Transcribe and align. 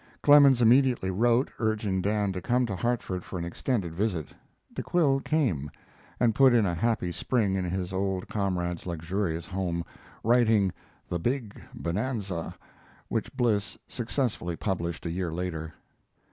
Clemens 0.23 0.63
immediately 0.63 1.11
wrote, 1.11 1.51
urging 1.59 2.01
Dan 2.01 2.33
to 2.33 2.41
come 2.41 2.65
to 2.65 2.75
Hartford 2.75 3.23
for 3.23 3.37
an 3.37 3.45
extended 3.45 3.93
visit. 3.93 4.29
De 4.73 4.81
Quille 4.81 5.19
came, 5.23 5.69
and 6.19 6.33
put 6.33 6.55
in 6.55 6.65
a 6.65 6.73
happy 6.73 7.11
spring 7.11 7.53
in 7.53 7.65
his 7.69 7.93
old 7.93 8.27
comrade's 8.27 8.87
luxurious 8.87 9.45
home, 9.45 9.85
writing 10.23 10.71
'The 11.07 11.19
Big 11.19 11.61
Bonanza', 11.75 12.55
which 13.09 13.37
Bliss 13.37 13.77
successfully 13.87 14.55
published 14.55 15.05
a 15.05 15.11
year 15.11 15.31
later. 15.31 15.71